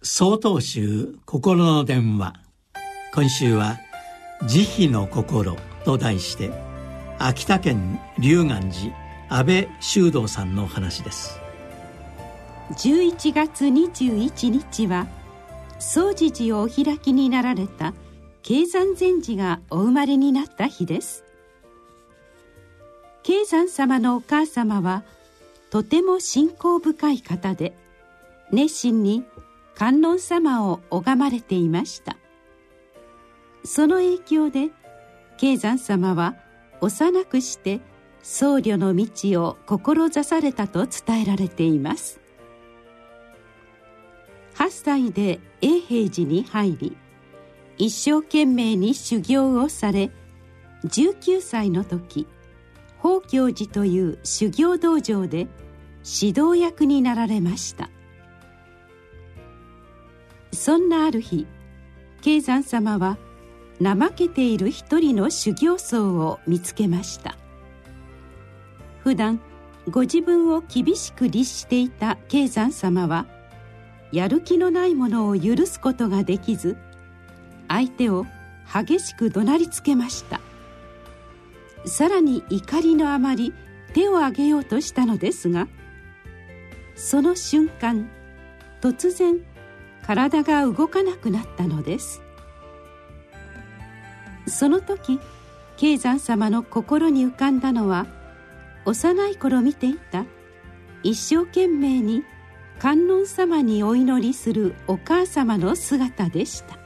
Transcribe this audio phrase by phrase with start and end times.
[0.00, 2.34] 総統集心の電話。
[3.12, 3.78] 今週は
[4.46, 6.52] 「慈悲の心」と題して
[7.18, 8.94] 秋田県龍岩寺
[9.28, 11.40] 安倍修道さんの話です。
[12.74, 15.08] 11月21日は
[15.80, 17.92] 総持寺をお開きになられた
[18.42, 21.24] 慶山禅師がお生まれになった日です。
[23.24, 25.02] 慶山様のお母様は
[25.70, 27.76] とても信仰深い方で
[28.52, 29.24] 熱心に
[29.78, 32.16] 観音様を拝まれていました。
[33.64, 34.70] その影響で
[35.36, 36.34] 慶山様は
[36.80, 37.80] 幼くして
[38.20, 42.18] 僧侶の道を志されたと伝えられています。
[44.56, 46.96] 8歳で永平寺に入り
[47.76, 50.10] 一生懸命に修行をされ
[50.86, 52.26] 19歳の時
[53.00, 55.46] 宝教寺という修行道場で
[56.20, 57.88] 指導役になられました。
[60.52, 61.46] そんなある日
[62.20, 63.18] 慶山様は
[63.82, 67.36] 怠けている一人の修行僧を見つけました。
[69.04, 69.40] 普段
[69.88, 73.26] ご自分を厳しく律していた慶山様は
[74.12, 76.76] やる気のないものを許すことができず
[77.68, 78.26] 相手を
[78.72, 80.40] 激しく怒鳴りつけました。
[81.86, 83.54] さらに怒りのあまり
[83.94, 85.68] 手を挙げようとしたのですが
[86.94, 88.10] その瞬間
[88.80, 89.40] 突然
[90.08, 92.22] 体が動かなくなったのです。
[94.46, 95.20] その時
[95.76, 98.06] 慶山様の心に浮かんだのは
[98.86, 100.24] 幼い頃見ていた
[101.02, 102.24] 一生懸命に
[102.78, 106.78] 観音様にお祈りするお母様の姿でした。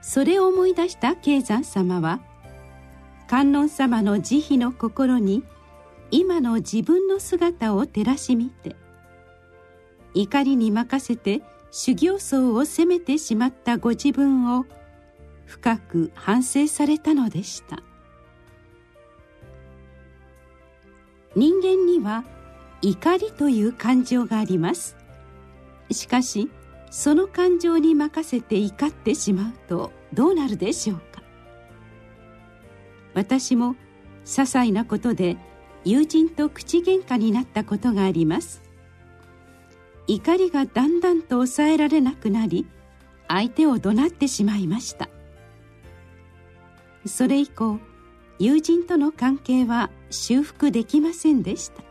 [0.00, 2.20] それを思い出した慶山様は
[3.28, 5.44] 観音様の慈悲の心に
[6.10, 8.76] 今の自分の姿を照らし見て
[10.14, 14.66] 怒りに任せて修行僧を責めてしまったご自分を
[15.46, 17.82] 深く反省されたのでした。
[21.34, 22.24] 人間には
[22.82, 24.96] 怒りという感情があります。
[25.90, 26.50] しかし
[26.90, 31.22] その感情に任せて怒ってしまうとどうなるでしょうか。
[33.14, 33.76] 私も
[34.24, 35.36] 些細なことで
[35.84, 38.62] 友人と口喧嘩になったことがあります。
[40.06, 42.66] 怒りがだんだんと抑えられなくなり
[43.28, 45.08] 相手を怒鳴ってしまいました。
[47.06, 47.78] それ以降
[48.38, 51.82] 友人との関係は修復できませんでした。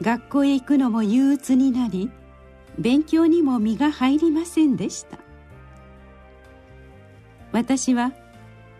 [0.00, 2.10] 学校へ行くのも憂鬱になり
[2.78, 5.18] 勉強にも身が入りませんでした。
[7.52, 8.12] 私は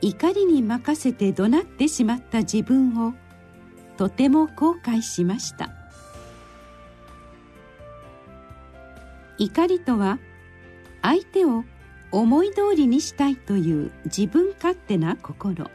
[0.01, 3.15] 怒りに任せて怒鳴ってしまった自分を
[3.97, 5.78] とても後悔しました。
[9.39, 10.19] 怒りとは
[11.03, 11.65] 相手を
[12.11, 15.71] 思い通りにしたいという自分勝手な心。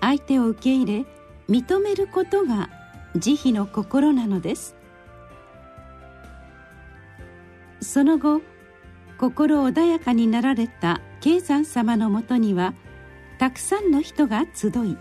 [0.00, 1.06] 相手を受け入れ
[1.48, 2.70] 認めることが
[3.16, 4.76] 慈悲の心なのです。
[7.80, 8.42] その後
[9.18, 12.74] 心穏やかになられた慶山様のもとには
[13.38, 14.96] たくさんの人が集い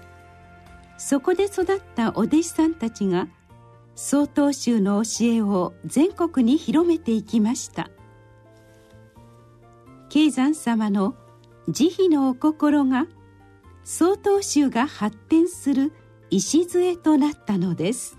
[0.98, 3.28] そこで育ったお弟子さんたちが
[3.96, 7.90] 曹洞宗の教えを全国に広めていきました。
[10.10, 11.16] 慶山様の
[11.70, 13.08] 慈悲のお心が
[13.84, 15.94] 曹洞宗が発展する
[16.30, 18.18] 礎となったのです。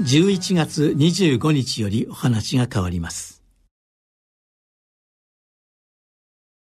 [0.00, 3.41] 11月25日よりお話が変わります。